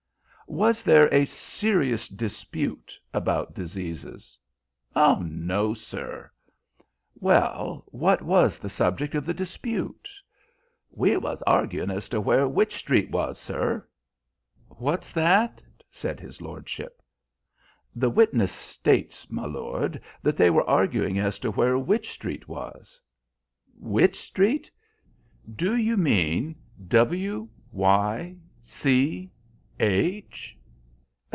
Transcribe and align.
"Was 0.47 0.83
there 0.83 1.07
a 1.13 1.23
serious 1.23 2.09
dispute 2.09 2.99
about 3.13 3.53
diseases?" 3.55 4.37
"No, 4.93 5.73
sir." 5.73 6.29
"Well, 7.17 7.85
what 7.87 8.21
was 8.21 8.59
the 8.59 8.69
subject 8.69 9.15
of 9.15 9.25
the 9.25 9.33
dispute?" 9.33 10.09
"We 10.89 11.15
was 11.15 11.41
arguin' 11.43 11.89
as 11.89 12.09
to 12.09 12.19
where 12.19 12.49
Wych 12.49 12.73
Street 12.75 13.11
was, 13.11 13.39
sir." 13.39 13.87
"What's 14.67 15.13
that?" 15.13 15.61
said 15.89 16.19
his 16.19 16.41
lordship. 16.41 17.01
"The 17.95 18.09
witness 18.09 18.51
states, 18.51 19.29
my 19.31 19.45
lord, 19.45 20.01
that 20.21 20.35
they 20.35 20.49
were 20.49 20.69
arguing 20.69 21.17
as 21.17 21.39
to 21.39 21.51
where 21.51 21.77
Wych 21.79 22.07
Street 22.11 22.49
was." 22.49 22.99
"Wych 23.79 24.15
Street? 24.19 24.69
Do 25.55 25.77
you 25.77 25.95
mean 25.95 26.57
W 26.89 27.47
Y 27.71 28.35
C 28.61 29.31
H?" 29.83 30.55